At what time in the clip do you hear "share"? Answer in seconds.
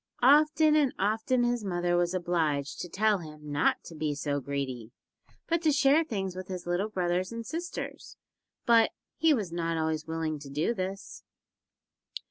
5.71-6.03